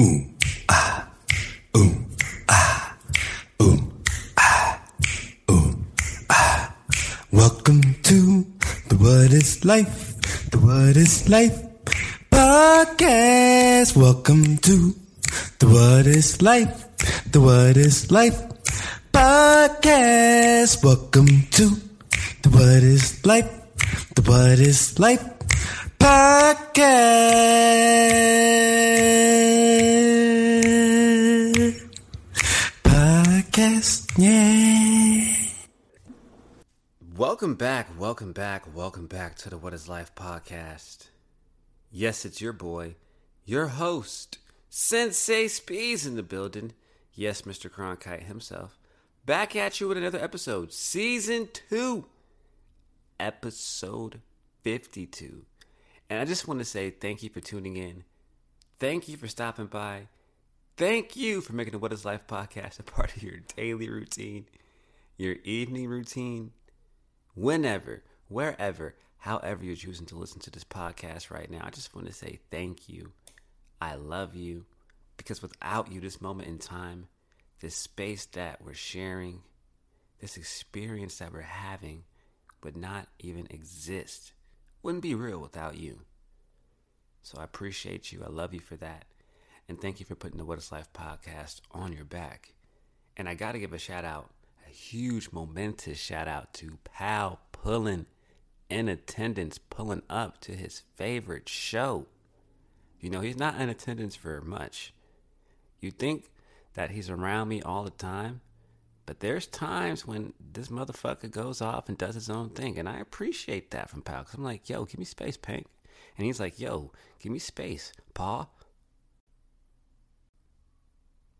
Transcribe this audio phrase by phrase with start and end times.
[0.00, 0.34] Um,
[0.70, 1.12] ah.
[1.74, 2.06] Um,
[2.48, 2.96] ah.
[3.60, 3.92] Um,
[6.30, 6.74] ah.
[7.30, 8.46] Welcome to
[8.88, 10.16] the What is Life,
[10.52, 11.52] the What is Life
[12.32, 13.94] podcast.
[13.94, 14.96] Welcome to
[15.58, 16.88] the What is Life,
[17.30, 18.40] the What is Life
[19.12, 20.82] podcast.
[20.82, 21.28] Welcome
[21.60, 21.76] to
[22.40, 23.52] the What is Life,
[24.14, 25.39] the What is Life
[26.00, 26.96] podcast.
[32.82, 35.36] Podcast, yeah.
[37.16, 41.08] Welcome back, welcome back, welcome back to the What is Life podcast.
[41.90, 42.94] Yes, it's your boy,
[43.44, 44.38] your host,
[44.70, 46.72] Sensei Speeds in the building.
[47.12, 47.70] Yes, Mr.
[47.70, 48.78] Cronkite himself.
[49.26, 52.06] Back at you with another episode, season two,
[53.18, 54.20] episode
[54.64, 55.44] 52.
[56.10, 58.02] And I just want to say thank you for tuning in.
[58.80, 60.08] Thank you for stopping by.
[60.76, 64.46] Thank you for making the What is Life podcast a part of your daily routine,
[65.16, 66.50] your evening routine,
[67.34, 71.60] whenever, wherever, however you're choosing to listen to this podcast right now.
[71.62, 73.12] I just want to say thank you.
[73.80, 74.64] I love you
[75.16, 77.06] because without you, this moment in time,
[77.60, 79.42] this space that we're sharing,
[80.20, 82.02] this experience that we're having
[82.64, 84.32] would not even exist.
[84.82, 86.00] Wouldn't be real without you.
[87.22, 88.22] So I appreciate you.
[88.24, 89.04] I love you for that.
[89.68, 92.54] And thank you for putting the What is Life podcast on your back.
[93.16, 94.30] And I got to give a shout out,
[94.66, 98.06] a huge, momentous shout out to Pal Pullen
[98.70, 102.06] in attendance, pulling up to his favorite show.
[103.00, 104.94] You know, he's not in attendance for much.
[105.80, 106.30] You think
[106.74, 108.40] that he's around me all the time,
[109.10, 112.78] but there's times when this motherfucker goes off and does his own thing.
[112.78, 115.66] And I appreciate that from Pal because I'm like, yo, give me space, Pink.
[116.16, 118.54] And he's like, yo, give me space, Paul.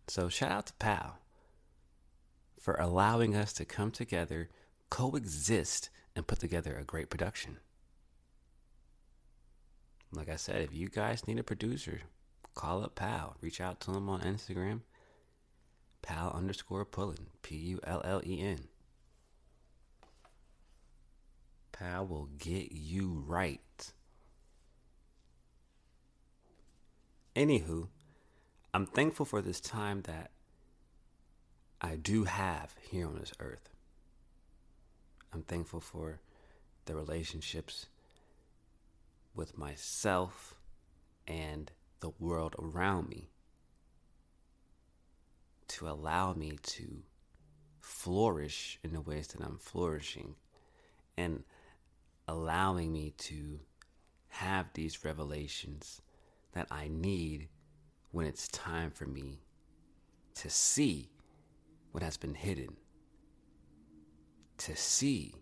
[0.09, 1.19] So shout out to Pal
[2.59, 4.49] for allowing us to come together,
[4.91, 7.59] coexist, and put together a great production.
[10.13, 12.01] Like I said, if you guys need a producer,
[12.57, 13.37] call up Pal.
[13.41, 14.81] Reach out to him on Instagram.
[16.03, 17.27] Pal underscore Pullen.
[17.43, 18.69] P U L L E N.
[21.73, 23.93] Pal will get you right.
[27.35, 27.89] Anywho,
[28.75, 30.31] I'm thankful for this time that
[31.81, 33.71] I do have here on this earth.
[35.33, 36.21] I'm thankful for
[36.85, 37.87] the relationships
[39.35, 40.55] with myself
[41.27, 43.31] and the world around me
[45.71, 47.03] to allow me to
[47.81, 50.35] flourish in the ways that I'm flourishing
[51.17, 51.45] and
[52.27, 53.61] allowing me to
[54.29, 56.03] have these revelations
[56.53, 57.49] that I need
[58.11, 59.41] when it's time for me
[60.35, 61.11] to see
[61.93, 62.77] what has been hidden,
[64.59, 65.35] to see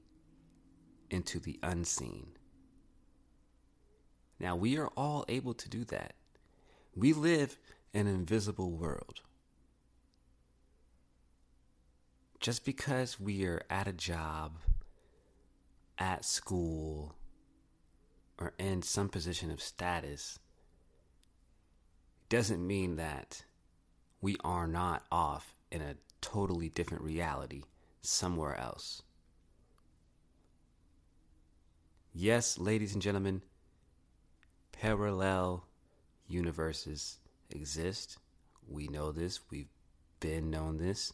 [1.11, 2.27] into the unseen.
[4.39, 6.15] Now, we are all able to do that.
[6.95, 7.57] We live
[7.95, 9.23] in an invisible world.
[12.41, 14.59] Just because we are at a job,
[15.99, 17.15] at school,
[18.39, 20.39] or in some position of status
[22.29, 23.45] doesn't mean that
[24.21, 27.63] we are not off in a totally different reality
[28.03, 29.03] somewhere else.
[32.13, 33.43] Yes, ladies and gentlemen,
[34.73, 35.65] parallel
[36.29, 37.19] universes
[37.51, 38.19] exist.
[38.69, 39.71] We know this, we've
[40.21, 41.13] been known this,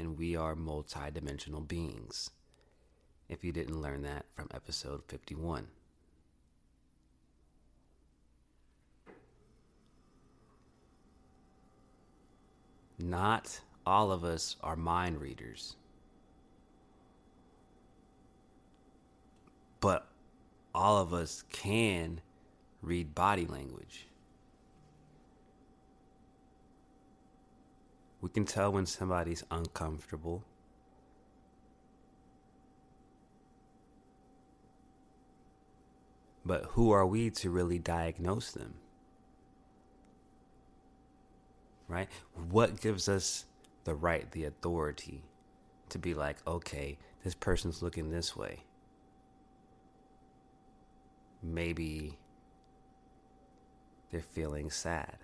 [0.00, 2.30] and we are multidimensional beings.
[3.28, 5.66] If you didn't learn that from episode 51.
[12.98, 15.76] Not all of us are mind readers.
[19.80, 20.08] But
[20.74, 22.22] all of us can
[22.80, 24.06] read body language.
[28.20, 30.44] We can tell when somebody's uncomfortable.
[36.44, 38.74] But who are we to really diagnose them?
[41.88, 42.08] Right?
[42.50, 43.46] What gives us
[43.84, 45.22] the right, the authority
[45.88, 48.60] to be like, okay, this person's looking this way?
[51.42, 52.18] Maybe
[54.10, 55.18] they're feeling sad.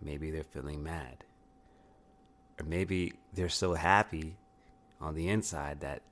[0.00, 1.24] Maybe they're feeling mad.
[2.60, 4.36] Or maybe they're so happy
[5.00, 6.02] on the inside that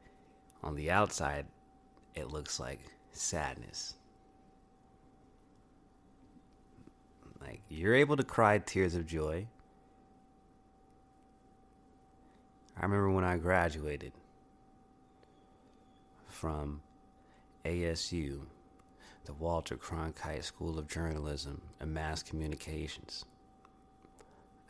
[0.62, 1.46] on the outside
[2.14, 2.81] it looks like
[3.12, 3.94] sadness.
[7.40, 9.46] Like, you're able to cry tears of joy.
[12.76, 14.12] I remember when I graduated
[16.26, 16.81] from
[17.64, 18.40] ASU,
[19.25, 23.25] the Walter Cronkite School of Journalism and Mass Communications.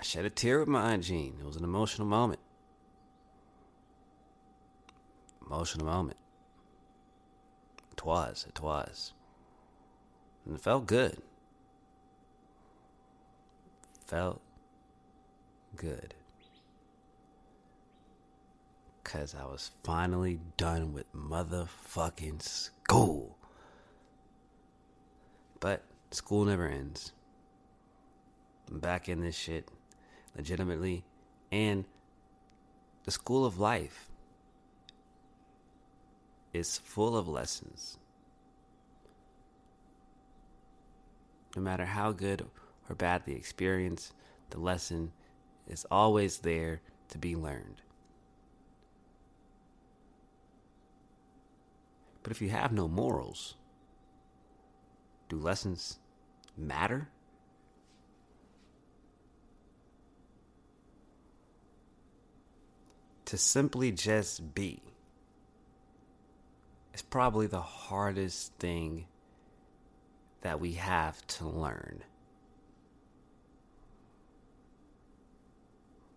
[0.00, 1.37] I shed a tear with my Aunt Jean.
[1.38, 2.41] It was an emotional moment.
[5.44, 6.17] Emotional moment.
[7.93, 9.12] It was, it was.
[10.47, 11.19] And it felt good.
[14.06, 14.41] Felt
[15.76, 16.14] good.
[19.05, 23.37] Because I was finally done with motherfucking school.
[25.61, 27.12] But school never ends.
[28.70, 29.69] I'm back in this shit
[30.37, 31.05] legitimately.
[31.53, 31.85] And
[33.05, 34.09] the school of life
[36.53, 37.99] is full of lessons.
[41.56, 42.47] No matter how good
[42.88, 44.12] or bad the experience,
[44.50, 45.12] the lesson
[45.69, 47.82] is always there to be learned.
[52.23, 53.55] But if you have no morals,
[55.29, 55.99] do lessons
[56.56, 57.09] matter?
[63.31, 64.82] To simply just be
[66.93, 69.06] is probably the hardest thing
[70.41, 72.03] that we have to learn.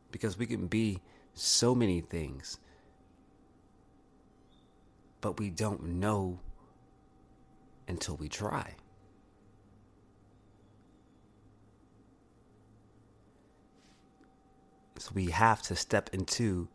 [0.09, 1.01] Because we can be
[1.35, 2.57] so many things,
[5.21, 6.39] but we don't know
[7.87, 8.73] until we try.
[14.97, 16.69] So we have to step into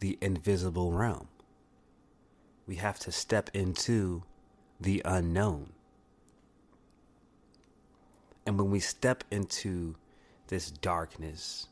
[0.00, 1.28] the invisible realm.
[2.66, 4.22] We have to step into
[4.80, 5.72] the unknown.
[8.46, 9.96] And when we step into
[10.48, 11.68] this darkness,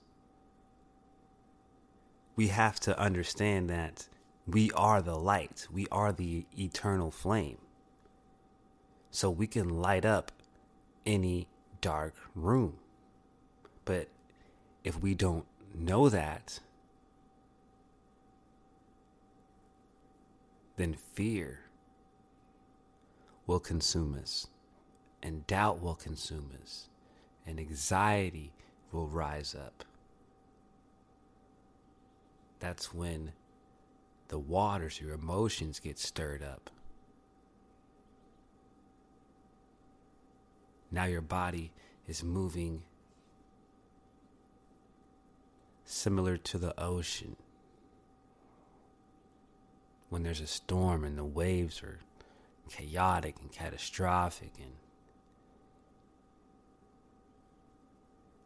[2.35, 4.09] we have to understand that
[4.47, 7.59] we are the light, we are the eternal flame.
[9.11, 10.31] So we can light up
[11.07, 11.49] any
[11.81, 12.75] dark room.
[13.85, 14.09] But
[14.85, 16.61] if we don't know that,
[20.77, 21.61] then fear
[23.47, 24.49] will consume us,
[25.23, 26.89] and doubt will consume us,
[27.47, 28.53] and anxiety
[28.93, 29.85] will rise up.
[32.61, 33.33] That's when
[34.29, 36.71] the waters, your emotions get stirred up.
[40.91, 41.73] Now your body
[42.07, 42.83] is moving
[45.85, 47.37] similar to the ocean.
[50.09, 51.99] When there's a storm and the waves are
[52.71, 54.73] chaotic and catastrophic and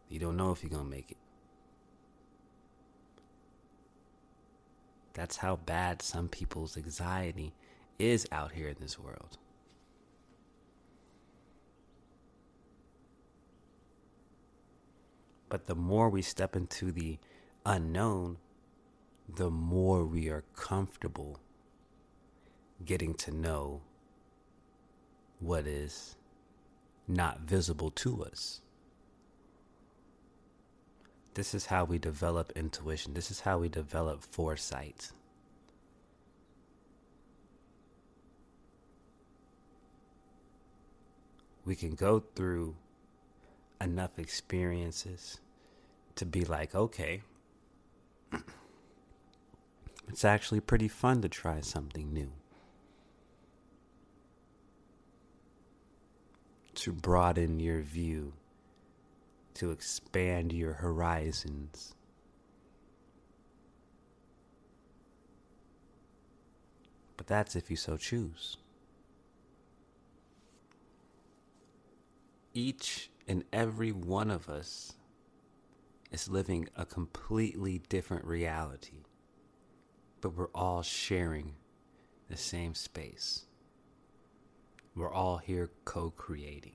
[0.08, 1.16] you don't know if you're going to make it.
[5.12, 7.52] That's how bad some people's anxiety
[7.98, 9.38] is out here in this world.
[15.48, 17.18] But the more we step into the
[17.66, 18.38] unknown,
[19.28, 21.38] the more we are comfortable
[22.84, 23.82] getting to know
[25.38, 26.16] what is
[27.08, 28.60] not visible to us.
[31.34, 33.14] This is how we develop intuition.
[33.14, 35.12] This is how we develop foresight.
[41.64, 42.75] We can go through
[43.80, 45.40] enough experiences
[46.16, 47.22] to be like, okay,
[50.08, 52.32] it's actually pretty fun to try something new.
[56.76, 58.32] To broaden your view,
[59.54, 61.94] to expand your horizons.
[67.16, 68.56] But that's if you so choose.
[72.54, 74.94] Each and every one of us
[76.10, 79.04] is living a completely different reality,
[80.20, 81.54] but we're all sharing
[82.28, 83.44] the same space.
[84.94, 86.75] We're all here co creating.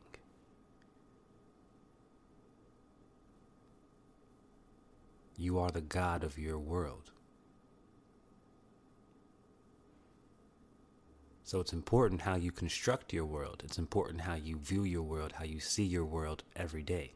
[5.37, 7.11] You are the God of your world.
[11.43, 13.61] So it's important how you construct your world.
[13.63, 17.13] It's important how you view your world, how you see your world every day.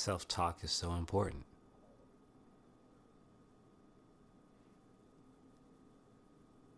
[0.00, 1.44] self talk is so important.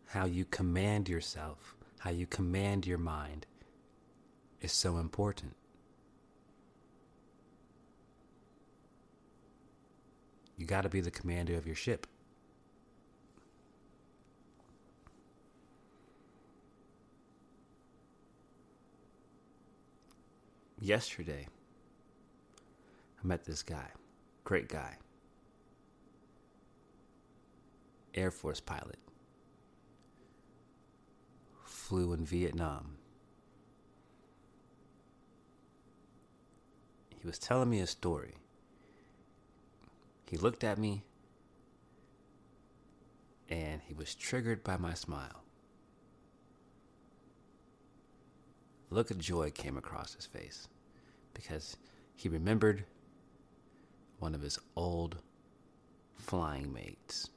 [0.06, 3.46] How you command yourself, how you command your mind
[4.60, 5.54] is so important.
[10.58, 12.06] You got to be the commander of your ship.
[20.80, 21.46] Yesterday,
[23.22, 23.86] I met this guy,
[24.42, 24.96] great guy,
[28.14, 28.98] Air Force pilot,
[31.64, 32.96] flew in Vietnam.
[37.20, 38.34] He was telling me a story.
[40.28, 41.04] He looked at me
[43.48, 45.44] and he was triggered by my smile.
[48.90, 50.68] A look of joy came across his face
[51.34, 51.76] because
[52.16, 52.84] he remembered
[54.22, 55.16] one of his old
[56.14, 57.28] flying mates,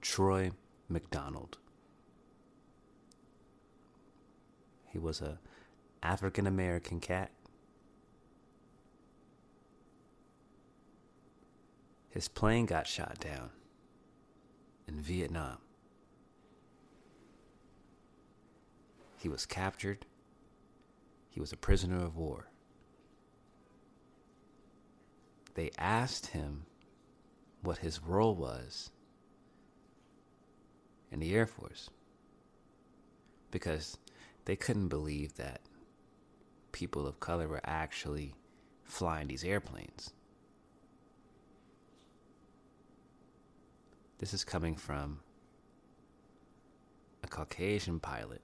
[0.00, 0.50] Troy
[0.88, 1.58] McDonald.
[4.88, 5.38] He was a
[6.02, 7.30] African American cat.
[12.08, 13.50] His plane got shot down
[14.88, 15.58] in Vietnam.
[19.18, 20.06] He was captured.
[21.28, 22.51] He was a prisoner of war.
[25.54, 26.64] They asked him
[27.62, 28.90] what his role was
[31.10, 31.90] in the Air Force
[33.50, 33.98] because
[34.46, 35.60] they couldn't believe that
[36.72, 38.34] people of color were actually
[38.84, 40.12] flying these airplanes.
[44.18, 45.20] This is coming from
[47.22, 48.40] a Caucasian pilot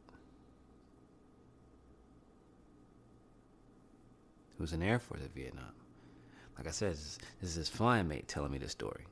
[4.57, 5.73] who was in Air Force at Vietnam.
[6.59, 9.07] Like I said, this is his flying mate telling me this story.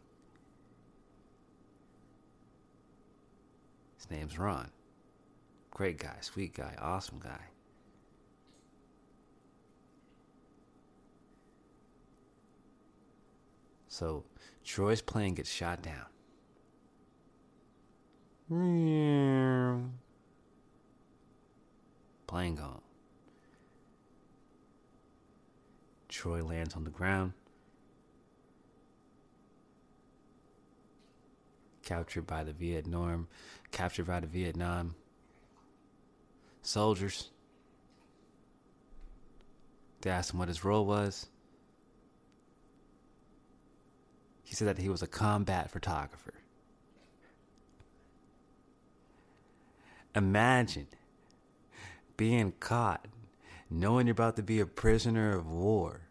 [3.97, 4.69] His name's Ron.
[5.71, 7.41] Great guy, sweet guy, awesome guy.
[13.89, 14.25] So
[14.65, 16.07] Troy's plane gets shot down.
[22.27, 22.83] Plane gone.
[26.17, 27.35] Troy lands on the ground.
[31.83, 33.29] Captured by the Vietnam,
[33.71, 34.95] captured by the Vietnam
[36.63, 37.29] soldiers.
[40.01, 41.27] They asked him what his role was.
[44.43, 46.33] He said that he was a combat photographer.
[50.15, 50.87] Imagine
[52.17, 53.05] being caught
[53.69, 56.06] knowing you're about to be a prisoner of war.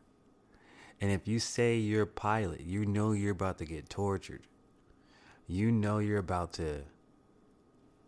[1.02, 4.44] And if you say you're a pilot, you know you're about to get tortured.
[5.48, 6.82] You know you're about to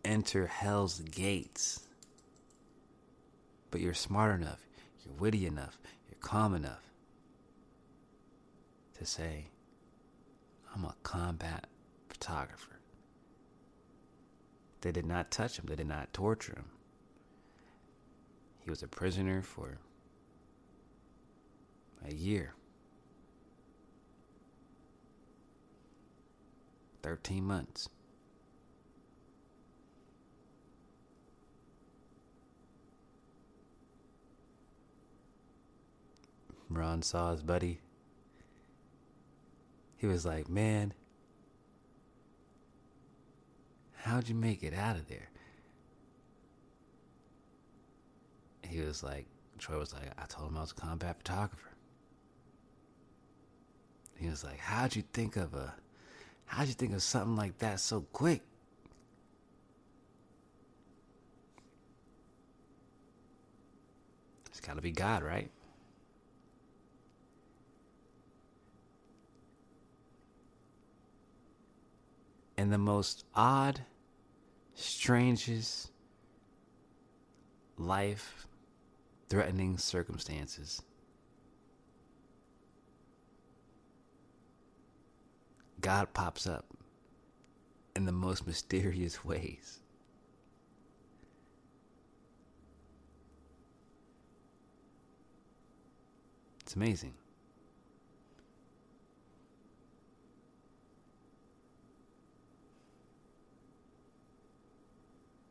[0.04, 1.80] enter hell's gates.
[3.70, 4.60] But you're smart enough,
[5.04, 5.78] you're witty enough,
[6.08, 6.82] you're calm enough
[8.98, 9.48] to say,
[10.74, 11.66] I'm a combat
[12.08, 12.80] photographer.
[14.80, 16.70] They did not touch him, they did not torture him.
[18.60, 19.78] He was a prisoner for
[22.06, 22.54] a year.
[27.08, 27.88] 13 months.
[36.68, 37.80] Ron saw his buddy.
[39.96, 40.92] He was like, Man,
[43.96, 45.30] how'd you make it out of there?
[48.66, 49.24] he was like,
[49.56, 51.70] Troy was like, I told him I was a combat photographer.
[54.18, 55.72] He was like, How'd you think of a,
[56.48, 58.42] how'd you think of something like that so quick?
[64.46, 65.50] It's gotta be God, right?
[72.56, 73.82] And the most odd,
[74.74, 75.92] strangest
[77.76, 78.48] life
[79.28, 80.82] threatening circumstances.
[85.80, 86.66] God pops up
[87.94, 89.80] in the most mysterious ways.
[96.60, 97.14] It's amazing.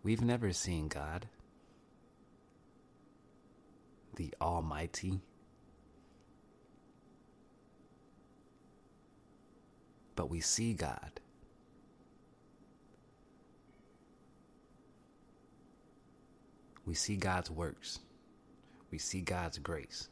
[0.03, 1.27] We've never seen God
[4.15, 5.21] the Almighty.
[10.17, 11.21] but we see God.
[16.85, 17.99] We see God's works.
[18.91, 20.09] We see God's grace.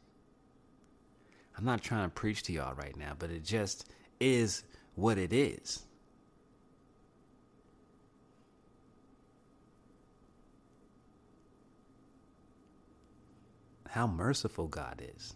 [1.57, 5.33] I'm not trying to preach to y'all right now, but it just is what it
[5.33, 5.83] is.
[13.88, 15.33] How merciful God is.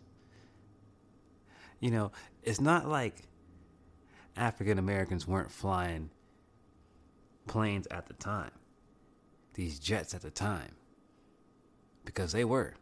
[1.79, 2.11] You know,
[2.43, 3.15] it's not like
[4.39, 6.09] African Americans weren't flying
[7.45, 8.51] planes at the time,
[9.53, 10.71] these jets at the time,
[12.05, 12.75] because they were.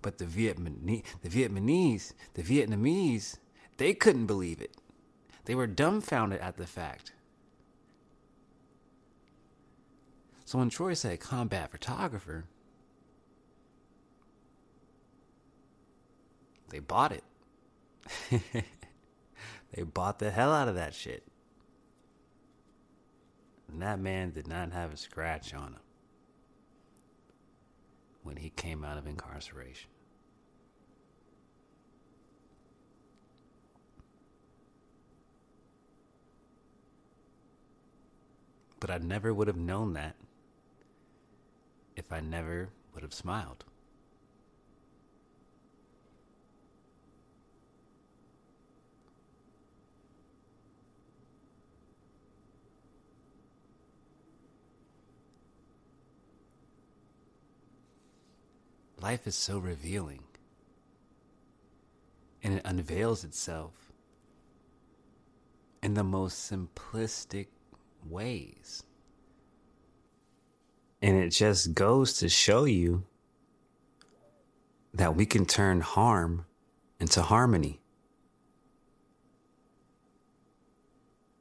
[0.00, 3.38] But the Vietnamese, the Vietnamese, the Vietnamese,
[3.78, 4.76] they couldn't believe it.
[5.44, 7.12] They were dumbfounded at the fact.
[10.44, 12.44] So when Troy said combat photographer,
[16.70, 18.64] they bought it.
[19.78, 21.22] they bought the hell out of that shit.
[23.68, 25.80] And that man did not have a scratch on him
[28.24, 29.88] when he came out of incarceration.
[38.80, 40.16] But I never would have known that
[41.94, 43.64] if I never would have smiled.
[59.00, 60.22] Life is so revealing.
[62.42, 63.92] And it unveils itself
[65.82, 67.46] in the most simplistic
[68.04, 68.82] ways.
[71.00, 73.04] And it just goes to show you
[74.94, 76.46] that we can turn harm
[76.98, 77.80] into harmony.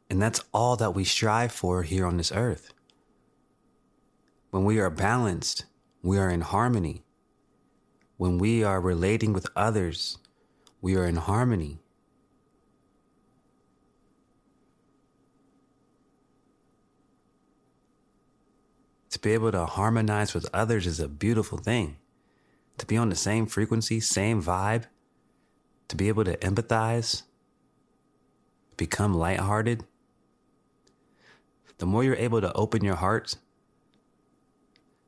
[0.09, 2.73] And that's all that we strive for here on this earth.
[4.51, 5.65] When we are balanced,
[6.01, 7.03] we are in harmony.
[8.17, 10.17] When we are relating with others,
[10.81, 11.79] we are in harmony.
[19.11, 21.97] To be able to harmonize with others is a beautiful thing.
[22.79, 24.85] To be on the same frequency, same vibe,
[25.87, 27.23] to be able to empathize,
[28.77, 29.83] become lighthearted.
[31.77, 33.35] The more you're able to open your heart,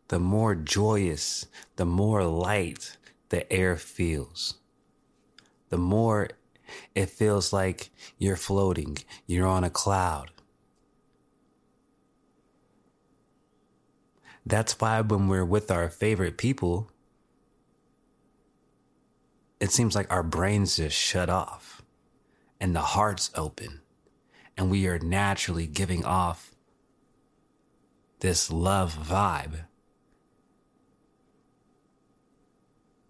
[0.10, 1.46] the more joyous,
[1.76, 2.98] the more light,
[3.30, 4.56] the air feels.
[5.70, 6.30] The more
[6.96, 10.32] it feels like you're floating, you're on a cloud.
[14.46, 16.90] That's why when we're with our favorite people,
[19.60, 21.82] it seems like our brains just shut off
[22.60, 23.82] and the heart's open
[24.58, 26.52] and we are naturally giving off
[28.20, 29.66] this love vibe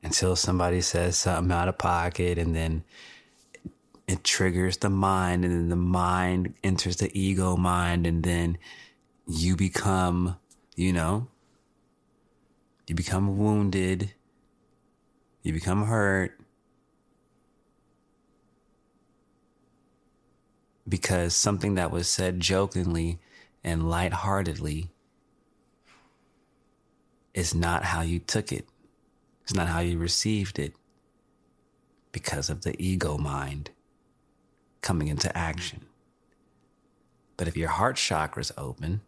[0.03, 2.83] until somebody says something out of pocket and then
[4.07, 8.57] it triggers the mind and then the mind enters the ego mind and then
[9.27, 10.37] you become,
[10.75, 11.27] you know,
[12.87, 14.13] you become wounded,
[15.43, 16.39] you become hurt
[20.87, 23.19] because something that was said jokingly
[23.63, 24.89] and lightheartedly
[27.35, 28.67] is not how you took it.
[29.49, 30.75] It's not how you received it
[32.11, 33.71] because of the ego mind
[34.81, 35.87] coming into action.
[37.35, 39.01] But if your heart chakra is open,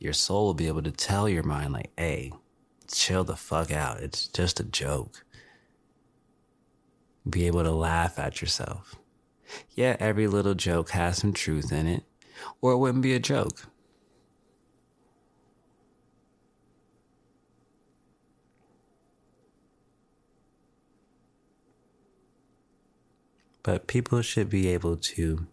[0.00, 2.32] your soul will be able to tell your mind, like, hey,
[2.92, 4.00] chill the fuck out.
[4.00, 5.24] It's just a joke.
[7.28, 8.96] Be able to laugh at yourself.
[9.70, 12.02] Yeah, every little joke has some truth in it,
[12.60, 13.68] or it wouldn't be a joke.
[23.70, 25.46] But people should be able to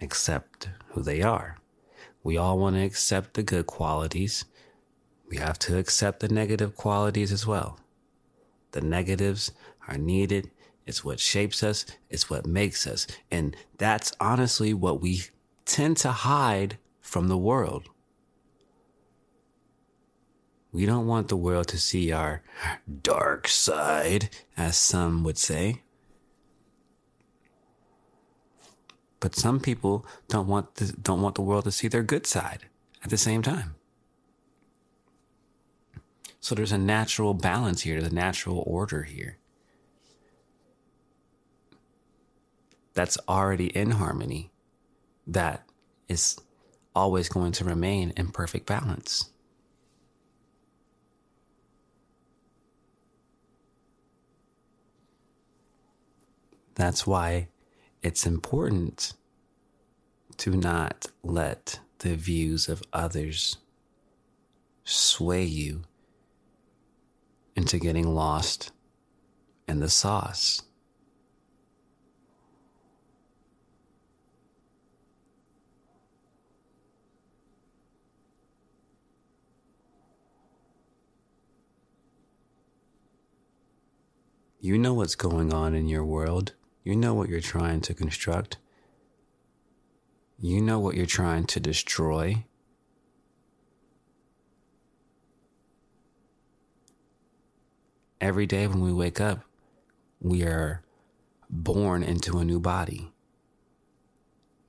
[0.00, 1.58] accept who they are.
[2.22, 4.44] We all want to accept the good qualities.
[5.28, 7.80] We have to accept the negative qualities as well.
[8.70, 9.50] The negatives
[9.88, 10.52] are needed.
[10.86, 11.84] It's what shapes us.
[12.08, 13.08] It's what makes us.
[13.28, 15.22] And that's honestly what we
[15.64, 17.88] tend to hide from the world.
[20.78, 22.40] We don't want the world to see our
[23.02, 25.82] dark side, as some would say.
[29.18, 32.66] But some people don't want the, don't want the world to see their good side
[33.02, 33.74] at the same time.
[36.38, 39.38] So there's a natural balance here, there's a natural order here.
[42.94, 44.52] That's already in harmony
[45.26, 45.68] that
[46.06, 46.38] is
[46.94, 49.32] always going to remain in perfect balance.
[56.78, 57.48] That's why
[58.04, 59.12] it's important
[60.36, 63.56] to not let the views of others
[64.84, 65.82] sway you
[67.56, 68.70] into getting lost
[69.66, 70.62] in the sauce.
[84.60, 86.52] You know what's going on in your world.
[86.88, 88.56] You know what you're trying to construct.
[90.40, 92.46] You know what you're trying to destroy.
[98.22, 99.40] Every day when we wake up,
[100.18, 100.80] we are
[101.50, 103.12] born into a new body.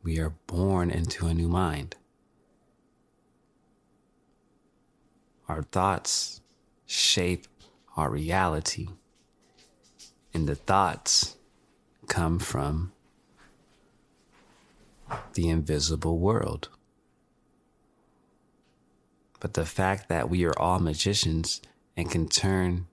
[0.04, 1.96] We are born into a new mind.
[5.48, 6.42] Our thoughts
[6.86, 7.48] shape
[7.96, 8.90] our reality,
[10.34, 11.38] and the thoughts
[12.10, 12.92] come from
[15.34, 16.70] the invisible world.
[19.40, 21.62] But the fact that we are all magicians
[21.96, 22.88] and can turn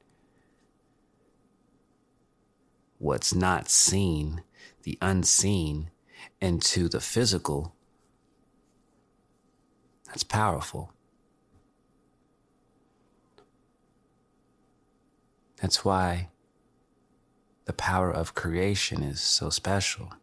[2.99, 4.43] what's not seen,
[4.85, 5.91] the unseen,
[6.41, 7.75] into the physical,
[10.07, 10.93] that's powerful.
[15.61, 16.29] That's why
[17.67, 20.15] the power of creation is so special,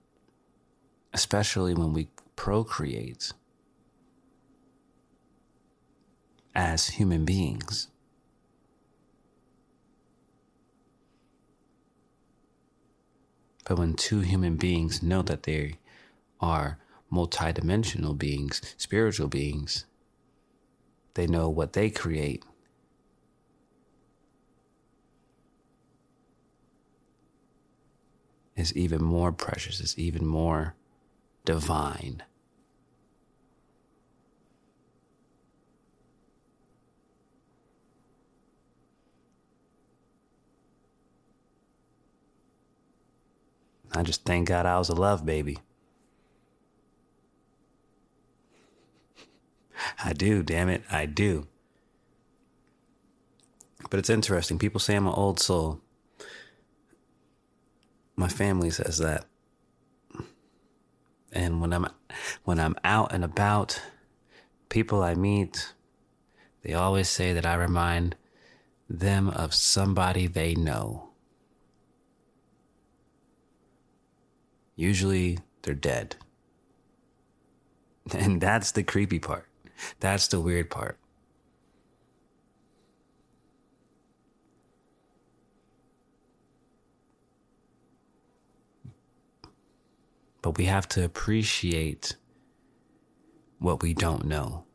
[1.14, 3.34] especially when we procreate
[6.56, 7.90] as human beings.
[13.66, 15.76] But when two human beings know that they
[16.40, 16.80] are
[17.12, 19.86] multidimensional beings, spiritual beings,
[21.14, 22.44] they know what they create
[28.56, 30.76] is even more precious, is even more
[31.46, 32.24] divine.
[43.96, 45.60] I just thank God I was a love baby.
[50.04, 51.48] I do, damn it, I do.
[53.90, 54.58] But it's interesting.
[54.58, 55.82] People say I'm an old soul
[58.16, 59.26] my family says that.
[61.32, 61.88] And when I'm
[62.44, 63.82] when I'm out and about,
[64.70, 65.74] people I meet,
[66.62, 68.16] they always say that I remind
[68.90, 71.10] them of somebody they know.
[74.76, 76.16] Usually they're dead.
[78.14, 79.48] And that's the creepy part.
[80.02, 80.98] That's the weird part.
[90.44, 92.18] But we have to appreciate
[93.60, 94.66] what we don't know.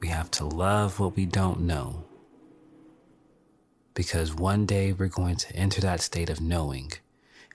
[0.00, 2.06] We have to love what we don't know.
[3.94, 6.92] Because one day we're going to enter that state of knowing,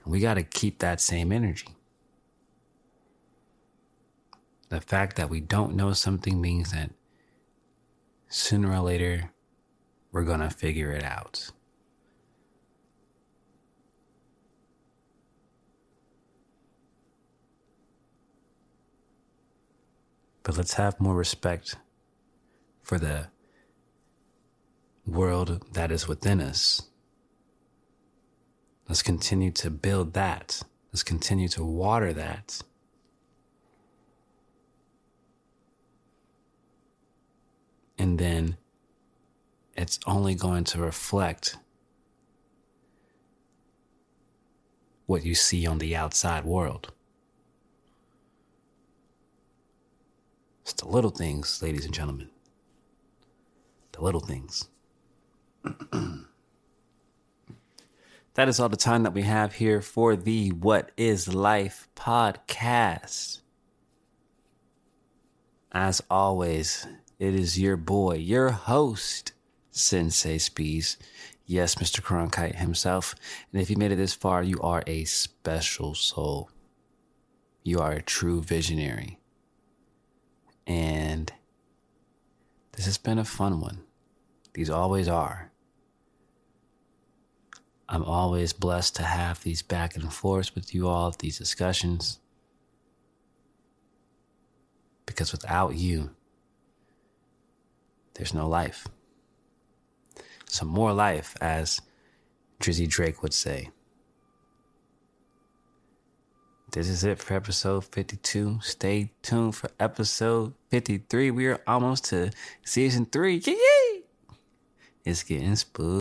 [0.04, 1.74] and we got to keep that same energy.
[4.68, 6.90] The fact that we don't know something means that
[8.28, 9.32] sooner or later
[10.12, 11.50] we're going to figure it out.
[20.48, 21.76] But let's have more respect
[22.80, 23.26] for the
[25.06, 26.88] world that is within us.
[28.88, 30.62] Let's continue to build that.
[30.90, 32.62] Let's continue to water that.
[37.98, 38.56] And then
[39.76, 41.58] it's only going to reflect
[45.04, 46.94] what you see on the outside world.
[50.70, 52.28] It's the little things, ladies and gentlemen.
[53.92, 54.68] The little things.
[58.34, 63.40] that is all the time that we have here for the What is Life podcast.
[65.72, 66.86] As always,
[67.18, 69.32] it is your boy, your host,
[69.70, 70.98] Sensei Spees.
[71.46, 72.02] Yes, Mr.
[72.02, 73.14] Cronkite himself.
[73.54, 76.50] And if you made it this far, you are a special soul.
[77.62, 79.17] You are a true visionary.
[80.68, 81.32] And
[82.72, 83.80] this has been a fun one.
[84.52, 85.50] These always are.
[87.88, 92.18] I'm always blessed to have these back and forths with you all, these discussions.
[95.06, 96.10] Because without you,
[98.14, 98.86] there's no life.
[100.50, 101.80] Some more life, as
[102.60, 103.70] Drizzy Drake would say.
[106.78, 108.60] This is it for episode 52.
[108.62, 111.32] Stay tuned for episode 53.
[111.32, 112.30] We are almost to
[112.64, 113.42] season three.
[115.04, 115.88] It's getting spooky.